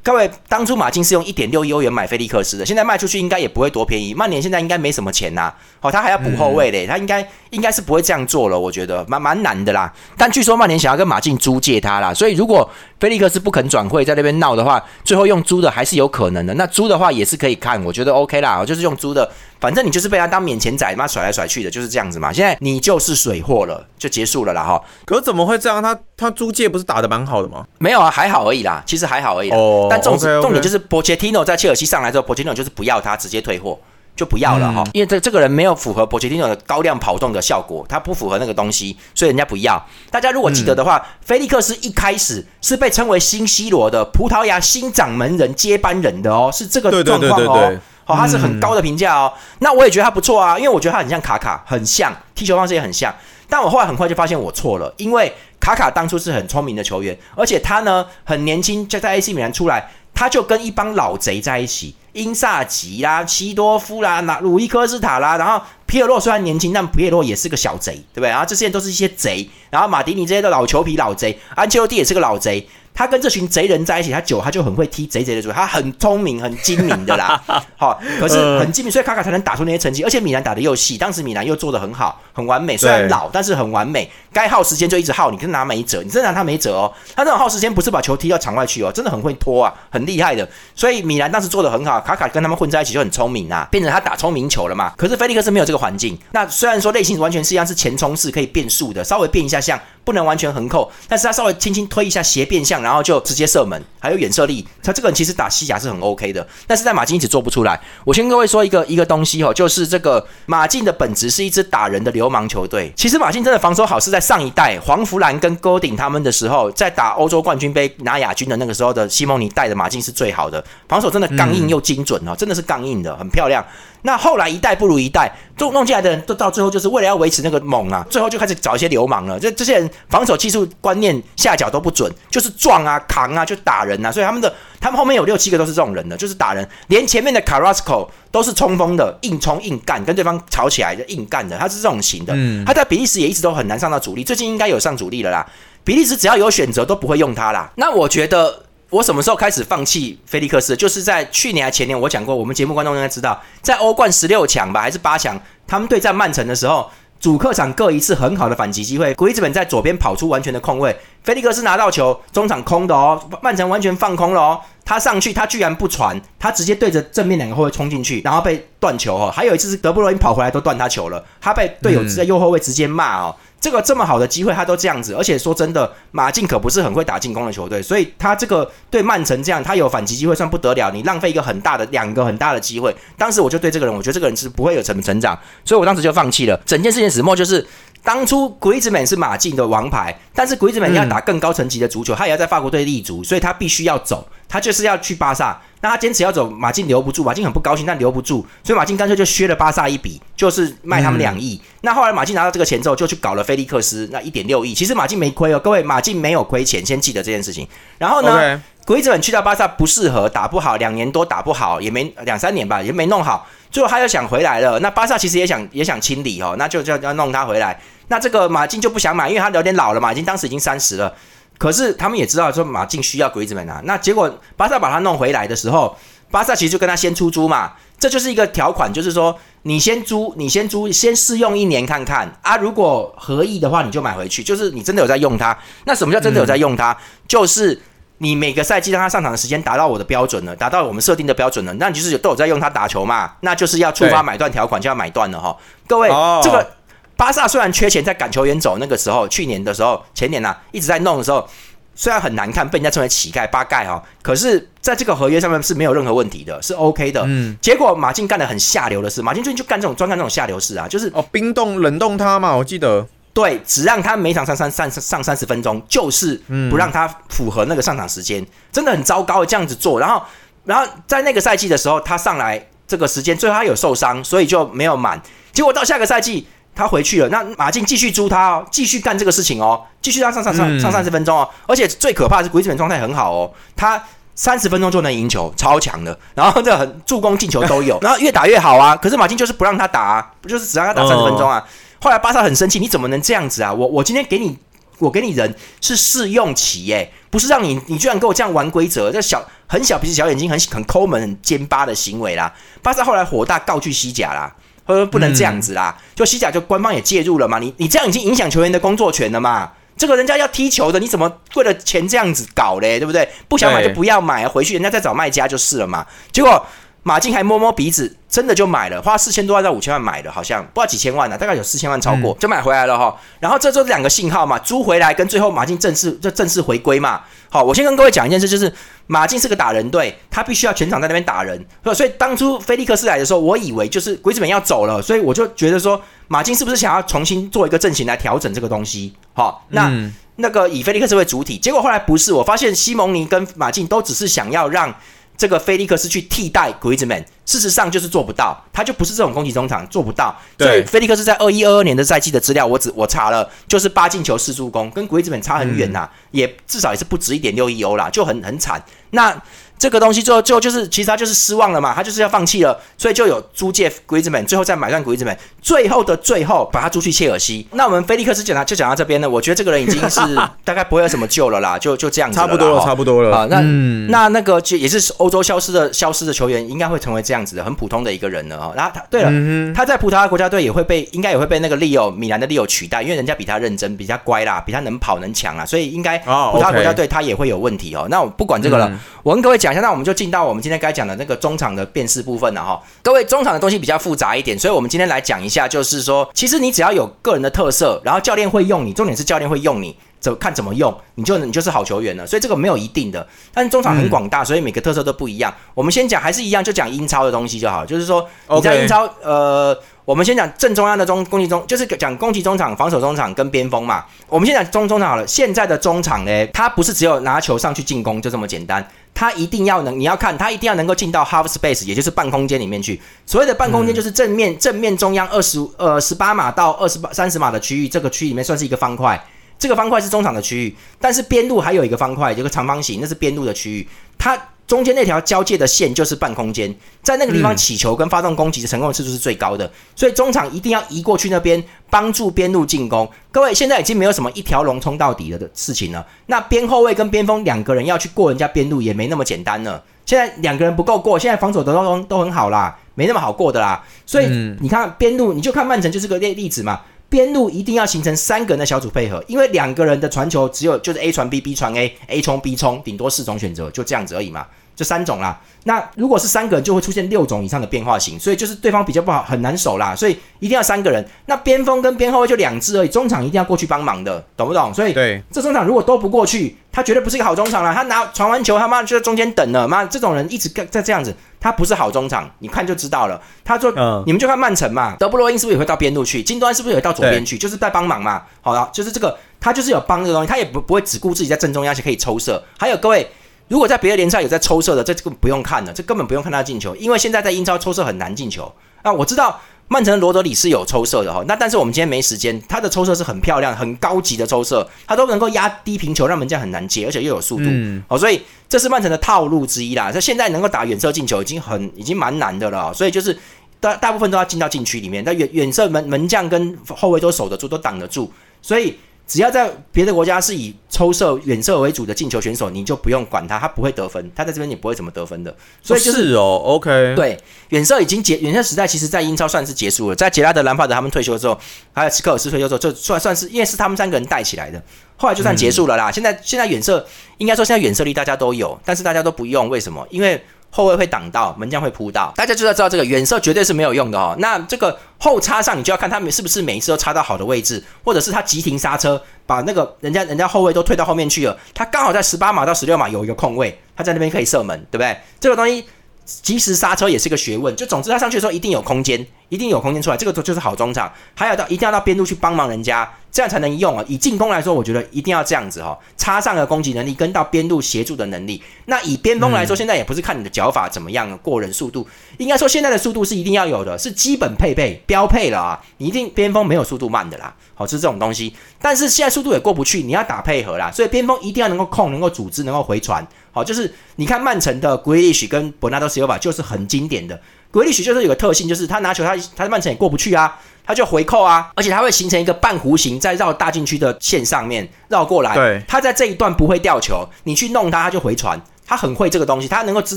[0.02, 4.14] 各位，当初马竞是用一点六亿欧元买菲利克斯的，现在卖出去应该也不会多便宜。
[4.14, 5.52] 曼联现在应该没什么钱呐，
[5.82, 9.92] 哦，他还要补后卫嘞，他应该应该是不会这样做了，我觉得蛮蛮难的啦。
[10.16, 12.68] 但据说曼联想要跟马竞租借他啦，所以如果
[13.00, 16.52] 菲利克斯不肯转会，在那边闹的话，最后用租的还是有可能的。
[16.54, 19.28] 那租的话也是可以看，我觉得 OK 啦，就是用租的。
[19.58, 22.32] 反正你就是被他当免钱仔，妈甩来甩去的，就是这样子嘛。
[22.32, 24.82] 现在你就是水货了，就结束了啦哈。
[25.06, 25.82] 可怎么会这样？
[25.82, 27.66] 他他租借不是打的蛮好的吗？
[27.78, 29.50] 没有啊，还好而已啦，其实还好而已。
[29.50, 29.86] 哦。
[29.90, 33.78] 但重重点就是 Pochettino 在切尔西上来之后，，Pochettino 就是不要他，直接退货，
[34.16, 34.84] 就不要了哈。
[34.92, 39.84] 因为这这个人没有符合波切蒂诺的高量跑动的效果，他不符合那个东西，所以人家不要。
[40.10, 47.78] 大家如果记得的话，菲利克斯一开始是被称为新 C 罗的葡萄牙新掌门人接班人的哦，是这个状况哦。
[48.06, 49.32] 哦，他是很高的评价哦。
[49.60, 53.14] 那我也觉得他不错啊，因为我觉得他很像卡卡，很像踢球方式也很像。
[53.48, 68.28] 但我后来很快就发现我错了，因为卡卡当初是很聪明的球员，而且他呢很年轻，就在 AC 米兰出来，他就跟一帮老贼在一起，英萨吉啦、西多夫啦、那鲁伊科斯塔啦，然后皮尔洛虽然年轻，但皮尔洛也是个小贼，对不对？
[68.28, 72.68] 然后这些人都是一些贼，然后马迪尼这些的老球皮老贼，安切洛蒂也是个老贼。
[73.00, 77.42] 他跟这群贼人在一起，他久他就很会踢贼贼的主，他很聪明很精明的啦。
[77.78, 80.04] 好，可是很精明，所以卡卡才能打出那些成绩。
[80.04, 82.76] 而且米兰打的又细，当时米兰又做的很好，很完美。
[82.76, 84.10] 虽然老，但是很完美。
[84.34, 86.92] 该耗时间就一直耗，你跟拿没辙，你真的拿他没辙哦。
[87.16, 90.46] 他这种耗时间不是把球踢到场外去哦，真的很会拖啊，很厉害的。
[90.74, 94.92] 所以米兰当时做的很好，卡卡跟他们混在一起就很聪明啊，变成他打聪明球了嘛。
[94.98, 96.18] 可是菲利克斯没有这个环境。
[96.32, 99.80] 那虽然说类型完全是一样，是前冲式可以变速的，稍微变一下向。
[100.02, 104.66] 不能完全横扣，但是他稍微轻轻推一下斜变向，然后然后就直接射门，还有远射力。
[104.82, 107.80] 他这个人其实打西甲是很 OK 的，但是在马竞一直做不出来。
[108.04, 112.92] 我先各位说一个一个东西哦，就是这个马竞的本质是一支打人的流氓球队。
[112.96, 123.64] 其实马竞真的防守好是在上一代黄福兰跟戈顶他们的时候，在打欧洲冠军杯拿亚军的那个时候的西蒙尼带的马竞是最好的，防守真的刚硬又精准哦，真的是刚硬的，很漂亮。
[124.02, 129.38] 那后来一代不如一代，弄弄进来的人都到最后就是为了要维持那个猛啊，最后就开始找一些流氓了。
[129.38, 136.66] 这这些人防守技术观念下脚都不准，就是撞啊扛啊就打人啊，所以他们的他们后面有六七个都是这种人的，就是打人。
[136.88, 142.34] 连前面的卡拉斯科都是冲锋的，硬冲硬干，跟对方吵起来就硬干的，他是这种型的。
[142.64, 145.46] 他在比利时也一直都很难上到主力，最近应该有上主力了啦。
[145.84, 147.70] 比利时只要有选择都不会用他啦。
[147.76, 148.64] 那我觉得。
[148.90, 150.76] 我什么时候开始放弃菲利克斯？
[150.76, 164.60] 就是在去年还前年，我讲过，我们节目观众应该知道，在欧冠十六强吧，还是八强，他们对战曼城的时候，主客场各一次很好的反击机会，古伊兹本在左边跑出完全的空位，菲利克斯拿到球，中场空的哦，曼城完全放空了哦。
[164.84, 169.30] 他上去，他居然不传，他直接对着正面两个后卫冲进去，然后被断球哦。
[169.32, 173.36] 还有一次是德布罗因跑回来都断他球了，他被队友在右后卫直接骂哦。
[173.60, 180.90] 这个这么好的机会他都这样子，而且说真的，马竞可不是很会打进攻的球队，所以他这个对曼城这样，他有反击机会算不得了。
[180.90, 186.58] 你浪费一个很大的两个很大的机会，当时我就对这个人，我觉得这个人是不会有成成长，所以我当时就放弃了。
[186.64, 187.66] 整件事情始末就是。
[188.02, 195.60] 当初格里兹曼是马竞的王牌，但是格里兹曼要打更高层级的足球，他也要在法国队立足，所以他必须要走，他就是要去巴萨。
[195.82, 201.58] 那他坚持要走，马竞留不住，马竞很不高兴，但留不住，所以马竞干脆就削了巴萨一笔，就是卖他们两亿。
[201.80, 207.66] 那后来马竞拿到这个钱之后，就去搞了菲利克斯，那一点六亿，其实马竞没亏哦，各位，马竞没有亏钱，先记得这件事情。
[207.96, 213.46] 然后呢，鬼子们去到巴萨不适合，打不好，两年多打不好，也没两三年吧，也没弄好。
[213.70, 217.80] 最后他又想回来了，那巴萨其实也想也想清理哦，那就就要弄他回来。
[218.08, 221.14] 那这个马竞就不想买，因为他有点老了嘛，已经当时已经三十了。
[221.56, 223.80] 可是他们也知道说马竞需要鬼子们啊。
[223.84, 225.96] 那结果巴萨把他弄回来的时候，
[226.32, 232.56] 巴萨其实就跟他先出租嘛，这就是一个条款，就是说你先租，你先租，先试用一年看看啊。
[232.56, 235.56] 如果合意的话，你就买回去，就是你真的有在用它。
[235.84, 236.96] 那什么叫真的有在用它？
[237.28, 237.80] 就是
[238.22, 243.32] 你每个赛季让他上场的时间达到我的标准了，达到我们设定的标准了，那你就是都有在用他打球嘛？
[243.40, 245.56] 那就是要触发买断条款，就要买断了哈。
[245.86, 246.08] 各位，
[246.42, 246.76] 这个。
[247.16, 251.46] 巴萨虽然缺钱，在赶球员走那个时候，去年的时候，前年呐一直在弄的时候，
[251.94, 257.22] 虽然很难看，被人家称为乞丐、八盖哈，可是在这个合约上面是没有任何问题的，是 OK 的。
[257.26, 257.54] 嗯。
[257.60, 263.06] 结果马竞干的很下流的事，马竞最近就干这种专干这种下流事啊，就是哦，冰冻冷冻他嘛，我记得。
[263.32, 266.40] 对，只让他每场上三上上三十分钟，就是
[266.70, 269.98] 不让他符合那个上场时间，真的很糟糕这样子做。
[270.00, 270.22] 然后，
[270.64, 275.20] 然后在那个赛季的时候，他上来这个时间，最后他有受伤，所以就没有满。
[275.52, 276.46] 结果到下个赛季。
[276.72, 284.00] 他回去了，那马竞继续租他哦，继续干这个事情哦，继续让上上上上三十分钟哦，而且最可怕的是，鬼子本状态很好哦，他
[284.36, 288.94] 三十分钟就能赢球，超强的，然后这很助攻进球都有，然后越打越好啊。
[288.94, 291.62] 可是马竞就是不让他打，啊不就是只让他打三十分钟啊？
[292.00, 293.72] 后来巴萨很生气，你怎么能这样子啊？
[293.72, 294.56] 我我今天给你，
[294.98, 302.52] 我给你人是试用期耶，不是让你你居然跟我这样玩规则，这小很小鼻子小眼睛，很很抠门很尖巴的行为啦。
[302.82, 304.54] 巴萨后来火大告去西甲啦。
[304.86, 309.70] 说不能这样子啦，就西甲就官方也介入了嘛，你你这样已经影响球员的工作权了嘛？
[309.96, 312.98] 这个人家要踢球的，你怎么为了钱这样子搞嘞？
[312.98, 313.28] 对不对？
[313.46, 316.04] 不想买就不要买，回去人家再找卖家就是了嘛。
[316.32, 316.66] 结果
[317.02, 318.16] 马竞还摸摸鼻子。
[318.30, 323.12] 真的就买了，花四千多万到五千万买的，好像不知道几千万呢，大概有四千万超过，就买回来了哈。
[323.40, 327.22] 然后这就是两个信号嘛，租回来跟最后马竞正式就正式回归嘛。
[327.48, 328.72] 好，我先跟各位讲一件事，就是
[329.08, 331.60] 马竞是个打人队，他必须要全场在那边打人。
[331.92, 339.12] 所以当初菲利克斯来的时候，我以为就是鬼子们要走了，所以我就觉得说马竞是不是想要重新做一个阵型来调整这个东西？
[339.32, 339.90] 好，那
[340.36, 344.94] 那个以菲利克斯为主体，结果后来不是，我发现西蒙尼跟马竞都只是想要让。
[345.40, 350.38] 这个菲利克斯去替代格里兹曼，事实上就是做不到，他就不是这种攻击中场，做不到。
[350.58, 358.84] 所以菲利克斯在二一二二年的赛季的资料，我只我查了，就是八进球四助攻，跟格里兹曼差很远呐，也至少也是不值一点六亿欧啦，就很很惨。
[359.12, 359.42] 那。
[359.80, 367.66] 这个东西最后最后就是，其实他就是失望了嘛，他就是要放弃了，所以就有租借 Griezmann，最后再买断 Griezmann，最后的最后把他租去切尔西。
[367.72, 370.20] 那我们菲利克斯讲到就讲到这边呢，我觉得这个人已经是
[370.64, 373.46] 大概不会有什么救了啦，就就这样子差不多了，差不多了啊。
[373.48, 373.62] 那
[374.10, 378.72] 那那个就也是欧洲消失的消失的球员，应该会成为这样子的很普通的一个人了啊。
[378.76, 388.06] 然后他对了，他在葡萄牙国家队也会被应该也会被那个利奥米兰的利奥取代，因为人家比他认真，比他乖啦，比他能跑能抢啊，所以应该葡萄牙国家队他也会有问题哦。
[388.10, 390.44] 那我不管这个了，我跟各位讲一下，那我们就进到。
[390.44, 402.26] 我们今天该讲的那个中场的辨识部分了哈，各位中场的东西比较复杂一点，所以我们今天来讲一下，就是说，其实你只要有个人的特色，然后教练会用你，重点是教练会用你，怎看怎么用，你就你就是好球员了。
[402.26, 405.54] 所以这个没有一定的，但是中场很广大，所以每个特色都不一样。
[405.74, 409.78] 我们先讲还是一样，就讲英超的东西就好，就是说你在英超，呃。
[410.06, 414.04] 我们先讲正中央的中攻击中，就是讲攻击中场、防守中场跟边锋嘛。
[414.28, 415.24] 我们先讲中中场好了。
[415.24, 423.00] 现在的中场呢，他不是只有拿球上去进攻就这么简单，他一定要能，你要看它一定要能够进到 half space，也就是半空间里面去。
[423.26, 429.22] 所谓的半空间就是正面正面中央二十呃十八码到二十八三十码的区域，这个区里面算是一个方块。
[429.58, 433.86] 这个方块是中场的区域，但是边路还有一个方块，有个长方形，那是边路的区域。
[434.16, 434.34] 它
[434.70, 443.10] 中间那条交界的线就是半空间，在那个地方起球跟发动攻击的成功次数是最高的，所以中场一定要移过去那边帮助边路进攻。
[443.32, 449.82] 各位现在已经没有什么一条龙冲到底了的事情了，那边后卫跟边锋两个人要去过人家边路也没那么简单了。
[450.06, 453.84] 现在两个人不够过，现在防守的都都很好啦，没那么好过的啦。
[454.06, 454.26] 所以
[454.60, 456.82] 你看边路，你就看曼城就是个例例子嘛。
[457.08, 464.46] 边路一定要形成三个人的小组配合，因为两个人的传球只有就是 A 传 B，B 传 A，A 冲 B 冲，顶多四种选择，就这样子而已嘛。
[464.80, 471.06] 就三种啦，那如果是三个人，就会出现六种以上的变化型，所以就是对方比较不好，很难守啦，所以一定要三个人。
[471.26, 474.72] 那边锋跟边后卫就两只而已，中场一定要过去帮忙的，懂不懂？
[474.72, 477.74] 所以对这中场如果都不过去，他绝对不是一个好中场了。
[477.74, 483.20] 他拿传完球，他妈就在中间等了，妈这种人一直在这样子，他不是好中场，你看就知道了。
[483.44, 486.22] 他说，嗯你们就看曼城嘛，德布罗因是不是也会到边路去？
[486.22, 487.36] 金端是不是也会到左边去？
[487.36, 488.22] 就是在帮忙嘛。
[488.40, 492.42] 好了，就是这个，他就是有帮这个东西，他也不不会只顾自己在正中央，且可以抽射。
[492.58, 493.06] 还有各位。
[493.50, 498.50] 如果在别的联赛有在抽射的，这这个不用看了，这根本不用看他进球，因为现在在英超抽射很难进球
[498.82, 498.92] 啊。
[498.92, 507.42] 我知道曼城的罗德里是有抽射的哈，那但是我们今天没时间，他的抽射是很漂亮、很高级的抽射，他都能够压低平球，让门将很难接，而且又有速度。
[507.46, 509.90] 嗯哦，所以这是曼城的套路之一啦。
[509.90, 513.18] 这现在能够打远射进球已经很已经蛮难的了，所以就是
[513.58, 518.76] 大大部分都要进到禁区里面，但远远射门门将跟后卫都守得住，都挡得住，所以。
[519.10, 525.34] 只要在别的国家是以抽射远射为主的进球选手，你就不用管他，他不会得分，他在这边也不会怎么得分的。
[525.60, 527.18] 所以就是哦，OK，对
[527.48, 529.96] 远射已经结远射时代，其实在英超算是结束了。
[529.96, 531.36] 在杰拉德、兰帕德他们退休之后，
[531.72, 534.62] 还有斯科尔斯退休之后，就算算是因为是他们三个人带起来的，
[534.96, 535.90] 后来就算结束了啦。
[535.90, 536.86] 现在现在远射
[537.18, 539.84] 应该说现在远射力大家都有，但是大家都不用，为什么？
[539.90, 544.14] 因为后卫会挡到，门将会扑到，大家就要知道这个远射绝对是没有用的哦。
[544.18, 554.96] 那这个后插上，你就要看他们是不是每一次都插到好的位置，或者是他急停刹车，把那个人家人家后卫都推到后面去了，他刚好在十八码到十六码有一个空位，他在那边可以射门，对不对？
[555.20, 555.64] 这个东西
[556.04, 557.54] 及时刹车也是个学问。
[557.54, 560.92] 就总之他上去的时候一定有空间，一定有空间出来，这个就就是好中场。
[561.14, 563.84] 还有到一定要到边路去帮忙人家，这样才能用啊。
[563.88, 568.42] 以进攻来说，我觉得一定要这样子哈、哦，插上的攻击能力跟到边路协助的能力。
[568.66, 571.86] 那以边锋来说，现在也不是看你的脚法怎么样，过人速度，
[572.18, 575.60] 应该说现在的速度是一定要有的，是基本配备标配了啊。
[575.78, 578.34] 你一定边锋没有速度慢的啦，好，是这种东西。
[578.60, 583.06] 但是现在速度也过不去，你要打配合啦，所以边锋一定要能够控，能够组织，能够回传。
[583.32, 587.20] 好，就是你看曼城的 Grelish 跟 Bernardo Silva 就是很经典的。
[587.52, 590.38] Grelish，就是有个特性，就是他拿球他他曼城也过不去啊，
[590.70, 595.34] 他就回扣啊，而且他会形成一个半弧形，在绕大禁区的线上面绕过来。
[595.34, 598.40] 对，他在这一段不会掉球，你去弄他，他就回传。
[598.64, 599.96] 他很会这个东西，他能够知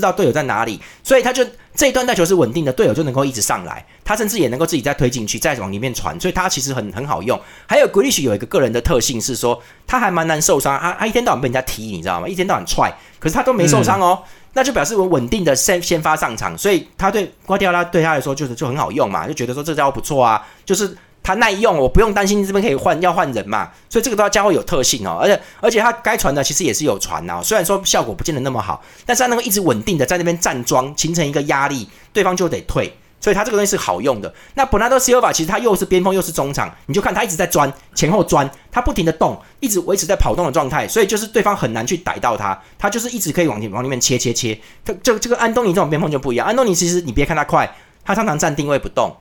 [0.00, 7.40] 道队友在哪里，所以他就这一段带球是稳定的，队友就能够一直上来，他甚至也能够自己再推进去，再往里面传，所以他其实很很好用。
[7.68, 12.26] 还有 Grealish 有一个个人的特性是说，他还蛮难受伤，他他一天到晚被人家踢，你知道吗？
[12.26, 20.96] 一天到晚踹，可是他都没受伤哦，那就表示我稳定的先先发上场，所以他对瓜迪奥拉对他来说就是就很好用嘛，就觉得说这招不错啊，就是。
[21.26, 34.30] 他耐用，我不用担心这边可以换要换人嘛，所以这个都要家伙有特性哦，而且而且他该传的其实也是有传哦，虽然说效果不见得那么好，但是他能够一直稳定的在那边站桩，形成一个压力，对方就得退，所以他这个东西是好用的。
[34.52, 44.60] 那本拉多西尔法其实他又是边锋又是中场，你就看他一直在钻前后钻，他不停的动，一直维持在跑动的状态，所以就是对方很难去逮到他，他就是一直可以往里往里面切切切。
[44.84, 49.16] 这这这个安东尼这种边锋就不一样，安东尼其实你别看他快，他常常站定位不动。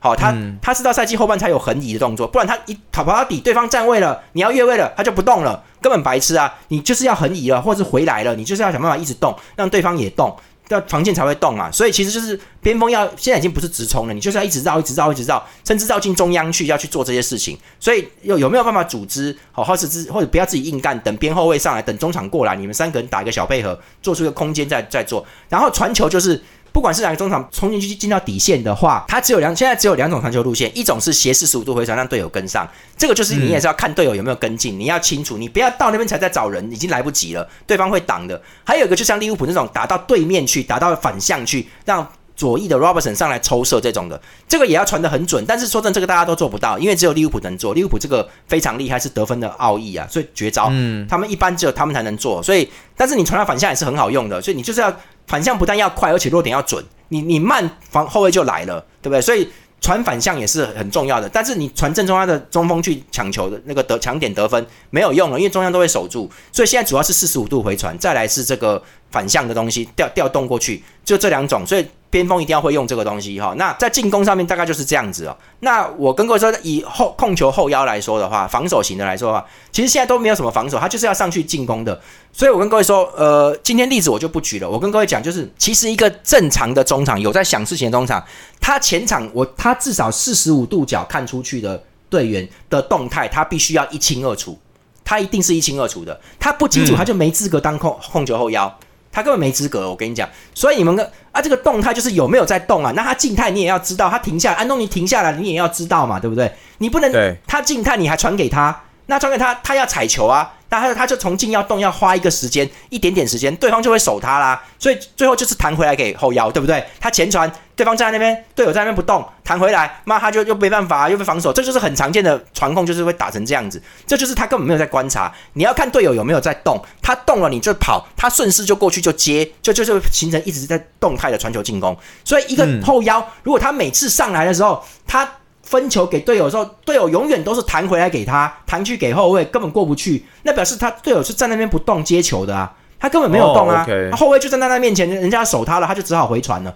[0.00, 6.54] 好，他、嗯他是到赛季后半才有横移的动作，不然他一跑跑到底，对方站位了，你要越位了，他就不动了，根本白痴啊！
[6.68, 10.36] 你就是要横移了，或者是回来了，你就是要想办法一直动，让对方也动，
[10.68, 11.70] 要防线才会动啊。
[11.70, 17.58] 所以其实就是边锋要现在已经不是直冲了，你就是要一直绕，一直绕，一直绕，甚至绕进中央去，要去做这些事情。
[17.80, 26.40] 所以有有没有办法组织好，好是自或者不要自己硬干，等边后卫上来，等中场过来，你们三个人打一个小配合，做出一个空间再再做，然后传球就是。
[26.78, 32.64] 不管是哪个中场冲进去进到底线的话，他只有两，现在只有两种传球路线，一种是斜四十五度回传让队友跟上，
[32.96, 38.40] 这个就是你也是要看队友有没有跟进，你要清楚，你不要到那边才在找人，已经来不及了，对方会挡的。
[38.62, 45.44] 还有一个就像利物浦那种打到对面去，打到反向去，让左翼的 Robertson 上来抽射这种的，这个也要传的很准。
[45.44, 54.96] 但是说真的，这个大家都做不到，因为只有利物浦能做，利物浦这个非常厉害，是得分的奥义啊，所以绝招，嗯，他们一般只有他们才能做，所以但是你传到反向也是很好用的，所以你就是要
[55.26, 56.84] 反向不但要快，而且落点要准。
[57.08, 59.20] 你你慢防后卫就来了，对不对？
[59.20, 59.48] 所以
[59.80, 61.28] 传反向也是很重要的。
[61.28, 66.30] 但是你传正中央的中锋去抢球的那个得抢点得分没有用了，因为中央都会守住。
[66.52, 71.66] 所以现在主要是四十五度回传，再来是这个反向的东西调调动过去，就这两种。
[71.66, 73.54] 所以边锋一定要会用这个东西哈。
[73.56, 75.36] 那在进攻上面大概就是这样子哦。
[75.60, 82.00] 那我跟各位说，以后控球后腰来说的话，防守型的来说的话，其实现在都没有什么防守，他就是要上去进攻的。
[82.32, 84.68] 所以我跟各位说，呃，今天例子我就不举了。
[84.68, 88.24] 我跟各位讲，就是其实一个正常的中场，有在想事情的中场，
[88.60, 94.58] 他前场我他至少四十五度角看出去的队员的动态，他必须要一清二楚，
[95.04, 96.18] 他一定是一清二楚的。
[96.38, 98.78] 他不清楚，他就没资格当控控球后腰。
[99.10, 99.88] 他根本没资格。
[99.88, 102.92] 我跟你讲，所以你们跟啊，这个动态就是有没有在动啊？
[102.94, 106.52] 那他静态你也要知道，他停下，安东尼停下来，你也要知道嘛，对不对？
[106.78, 110.54] 你不能他静态你还传给他，那传给他，他要踩球啊。
[110.70, 114.62] 那他他就从进要动要花一个时间，一点点时间，对方就会守他啦。
[114.78, 116.84] 所以最后就是弹回来给后腰，对不对？
[117.00, 121.52] 他前传，对方站在那边，队友在那边不动，弹回来，那他就又没办法，又被防守。
[121.52, 123.82] 这就是很常见的传控，就是会打成这样子。
[124.06, 125.32] 这就是他根本没有在观察。
[125.54, 131.96] 你要看队友有没有在动，他动了你就跑，他顺势就过去就接，就就是形成一直在动态的传球进攻。
[132.24, 135.28] 所以一个后腰，如果他每次上来的时候，他
[135.68, 140.24] 分球给队友的时候，队友永远都是弹回来给他，弹去给后卫，根本过不去。
[140.44, 143.86] 那表示他队友是站那边不动接球的啊，他根本没有动啊。
[144.16, 146.74] 后卫就站在他面前，人家守他了，他就只好回传了。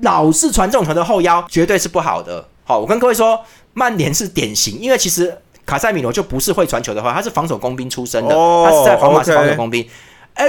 [0.00, 2.44] 老是传这种球的后腰，绝对是不好的。
[2.64, 3.40] 好，我跟各位说，
[3.74, 9.82] 曼联是典型，因为其实卡塞米罗就不是会传球的话，他是防守工兵出身的，他是在皇马是防守工兵。
[9.82, 9.88] 埃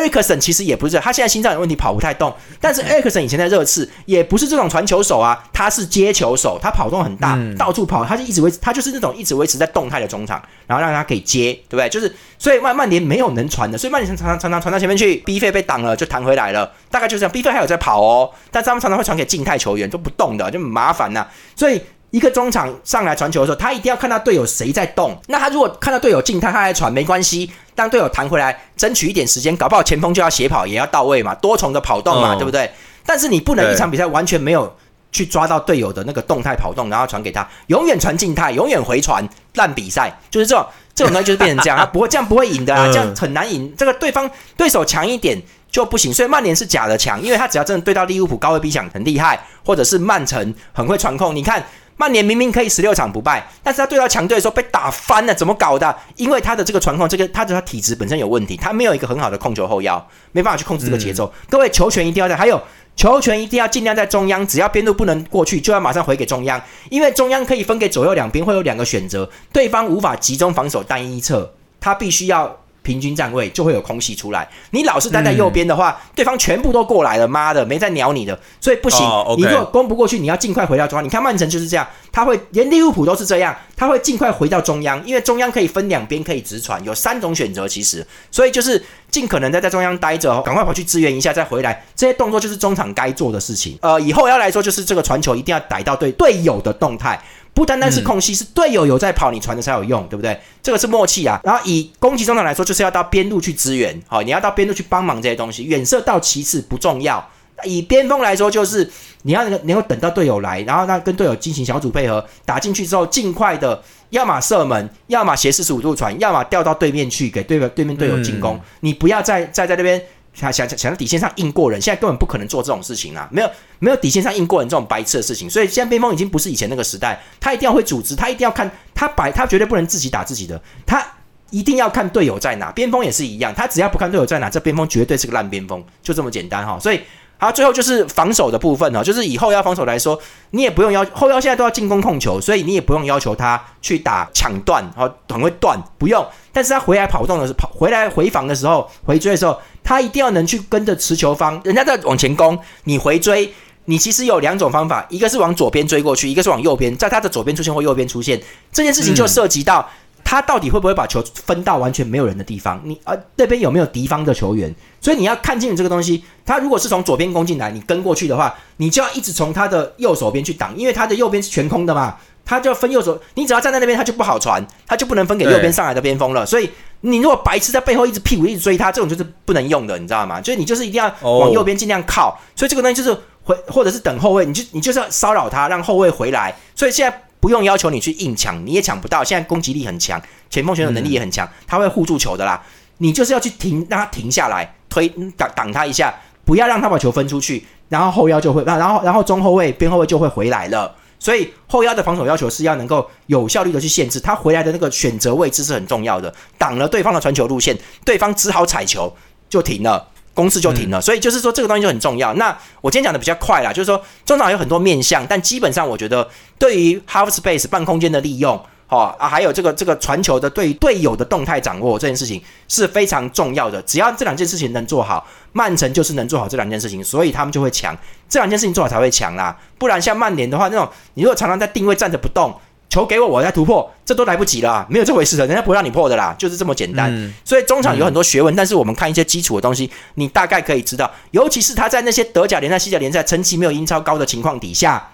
[0.02, 2.34] 里克森其实也不是，他现在心脏有问题，跑不太动。
[2.60, 11.90] 但是 Ericsson 以前在热刺也不是这种传球手啊，他是接球手，他跑动很大，到处跑，他就一直维持，他就是那种一直维持在动态的中场，然后让他可以接，对不对？
[11.90, 17.32] 就是所以曼曼联没有能传的，所以曼联常常常常传到前面去，B 费被挡了就弹回来了，大概就这样。
[17.32, 21.28] B 费还有在跑哦，但他们常常会传给静态球员，都不动的，就很麻烦呐。
[21.56, 21.82] 所以。
[22.14, 25.20] 一个中场上来传球的时候，他一定要看到队友谁在动。
[25.30, 27.52] 那他如果看到队友静态，他来传没关系。
[27.74, 32.72] 当队友弹回来，争取一点时间，搞不好前锋就要斜跑，也要到位嘛，多重的跑动嘛，对不对？
[33.04, 34.72] 但是你不能一场比赛完全没有
[35.12, 43.74] 去抓到队友的那个动态跑动，然后传给他，永远传静态，永远回传，烂比赛就是这种这种东西就是变成这样，他 不会这样不会赢的啊，这样很难赢。
[43.76, 51.66] 这个对方对手强一点就不行，所以曼联是假的强，因为他只要真的对到利物浦高位逼抢很厉害，或者是曼城很会传控，你看。
[51.98, 55.96] 曼联明明可以十六场不败，但是他对到强队的时候被打翻了，怎么搞的？
[56.16, 61.32] 因为他的这个传控，这个他的他体质本身有问题，他没有一个很好的控球后腰，没办法去控制这个节奏。
[61.50, 62.62] 各位球权一定要在，还有
[62.96, 72.63] 球权一定要尽量在中央，只要边路不能过去，就要马上回给中央，因为中央可以分给左右两边，会有两个选择，对方无法集中防守单一侧，他必须要。
[72.84, 74.48] 平均站位就会有空隙出来。
[74.70, 79.00] 你老是待在右边的话，对方全部都过来了，妈的，没在鸟你的，所以不行。
[79.38, 81.04] 你如果攻不过去，你要尽快回到中央。
[81.04, 91.86] 你看曼城就是这样，他会连利物浦都是这样，他会尽快回到中央，因为中央可以分两边可以直传，有三种选择其实，所以就是尽可能在在中央待着，赶快跑去支援一下再回来。
[91.96, 93.78] 这些动作就是中场该做的事情。
[93.80, 97.22] 呃，以后要来说就是这个传球一定要逮到对队友的动态。
[97.54, 100.42] 不单单是空隙，是队友有在跑，你传的才有用，对不对？
[100.64, 101.40] 这个是默契啊。
[101.44, 105.64] 然后以攻击中场来说，就是要到边路去支援，好，你要到边路去帮忙这些东西。
[105.66, 107.24] 远射到其次不重要。
[107.66, 108.90] 以边锋来说，就是
[109.22, 113.80] 你要能能够等到队友来，然后那跟队友进行小组配合，打进去之后，尽快的，
[114.14, 118.60] 要么射门，要么斜四十五度传，要么掉到对面去给对对面队友进攻。
[118.80, 120.02] 你不要再再在那边。
[120.36, 123.30] 想想想在底线上硬过人，现在根本不可能做这种事情啊！
[123.32, 123.48] 没有
[123.78, 131.06] 没有底线上硬过人这种白痴的事情，所以现在边锋已经不是以前那个时代，他一定要会组织，他一定要看他摆，他绝对不能自己打自己的，他
[131.52, 132.72] 一定要看队友在哪。
[132.72, 136.80] 边锋也是一样，他只要不看队友在哪，这边锋绝对是个烂边锋，就这么简单哈。
[136.80, 137.00] 所以。
[137.44, 140.18] 好，最后就是防守的部分哦，就是以后要防守来说，
[140.52, 146.26] 你也不用要后腰现在都要进攻控球，所以你也不用要求他去打抢断，哦，很会断，不用。
[146.54, 153.54] 但是他回来跑动的时候，跑回来回防的时候，回追的时候，他一定要能去跟着持球方，人家在往前攻，你回追，
[153.86, 159.86] 你其实有两种方法，一个是往左边追过去，一个是往右边，在他的左边出现或右边出现，这件事情就涉及到。
[160.24, 162.82] 他到底会不会把球分到完全没有人的地方？
[162.84, 164.74] 你啊，那边有没有敌方的球员？
[165.00, 166.24] 所以你要看清楚这个东西。
[166.46, 172.18] 他如果是从左边攻进来，你跟过去的话，你就要一直从他的右手边去挡，因为他的右边是全空的嘛。
[172.46, 176.46] 他就分右手，你只要站在那边，他就不好传，他就不能分给右边上来的边锋了。
[176.46, 180.42] 所以你如果白痴在背后一直屁股一直追他，这种就是不能用的，你知道吗？
[180.42, 182.38] 就是你就是一定要往右边尽量靠。
[182.56, 186.54] 所以这个东西就是回或者是等后卫，你就你就是要骚扰他，让后卫回来。
[186.76, 187.24] 所以现在。
[187.44, 189.22] 不用要求你去硬抢，你也抢不到。
[189.22, 192.64] 现在攻击力很强，前锋选手能力也很强，他会护住球的啦。
[193.00, 200.96] 你就是要去停，让他停下来，推挡挡他一下，不要让他把球分出去，然后后腰就会，然后然后中后卫、边后卫就会回来了。
[201.20, 209.14] 所以后腰的防守要求是要能够有效率的去限制他回来的那个选择位置是很重要的，挡了对方的传球路线，对方只好踩球
[209.50, 210.08] 就停了。
[210.34, 212.34] 公式就停了，所以就是说这个东西就很重要。
[212.34, 223.82] 那我今天讲的比较快啦，就是说中场有很多面向，但基本上我觉得对于 half space 半空间的利用，哦啊，还有这个这个传球的对队友的动态掌握这件事情是非常重要的。
[223.84, 227.96] 只要这两件事情能做好，曼城就是能做好这两件事情，所以他们就会强。
[228.28, 232.54] 这两件事情做好才会强啦，不然像曼联的话，那种你如果常常在定位站着不动。
[232.94, 237.12] 球给我，我再突破，这都来不及了，没有这回事的，人家不会让你破的啦，就是这么简单。
[237.12, 245.10] 嗯所以中场有很多学问，但是我们看一些基础的东西，你大概可以知道，尤其是他在那些德甲联赛、西甲联赛成绩没有英超高的情况底下，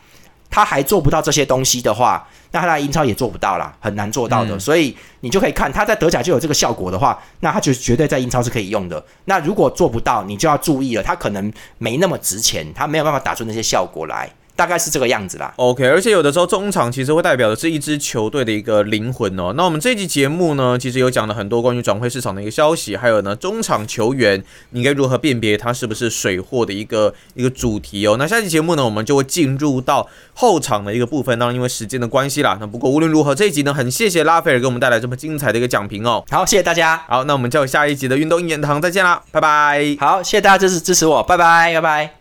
[0.50, 4.58] 他还做不到这些东西的话，那他在英超也做不到啦，很难做到的。
[4.58, 9.02] 嗯所以你就可以看他在德甲就有这个效果的话，那他就绝对在英超是可以用的。
[9.24, 14.30] 那如果做不到，你就要注意了，他可能没那么值钱，他没有办法打出那些效果来，
[14.60, 15.54] 大概是这个样子啦。
[15.56, 19.54] OK，而且有的时候中场其实会代表的是一支球队的一个灵魂哦。
[19.56, 28.18] 那我们这期节目呢，其实有讲了很多关于转会市场的一个消息，还有呢中场球员你应该如何辨别他是不是水货的一个一个主题哦。
[28.20, 31.40] 那下期节目呢，我们就会进入到后场的一个部分。
[31.40, 36.24] 当然因为时间的关系啦，那不过无论如何这一集呢，很谢谢拉斐尔给我们带来这么精彩的一个讲评哦。
[36.30, 37.02] 好，谢谢大家。
[37.08, 39.96] 好，那我们就下一集的运动一言堂再见啦，拜拜。
[40.00, 42.20] 好，谢谢大家支持支持我，拜拜，拜拜。